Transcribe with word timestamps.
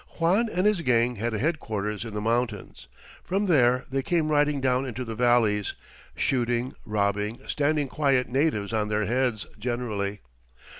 Juan 0.17 0.49
and 0.49 0.65
his 0.65 0.81
gang 0.81 1.17
had 1.17 1.35
a 1.35 1.37
headquarters 1.37 2.03
in 2.03 2.15
the 2.15 2.21
mountains. 2.21 2.87
From 3.23 3.45
there 3.45 3.85
they 3.91 4.01
came 4.01 4.29
riding 4.29 4.59
down 4.59 4.83
into 4.87 5.05
the 5.05 5.13
valleys 5.13 5.75
shooting, 6.15 6.73
robbing, 6.87 7.39
standing 7.47 7.87
quiet 7.87 8.27
natives 8.27 8.73
on 8.73 8.89
their 8.89 9.05
heads 9.05 9.45
generally. 9.59 10.21